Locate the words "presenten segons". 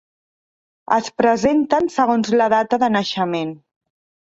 1.23-2.35